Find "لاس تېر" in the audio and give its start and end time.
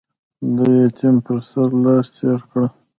1.83-2.39